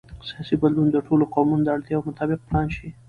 [0.27, 2.87] سیاسي بدلون د ټولو قومونو د اړتیاوو مطابق پلان شي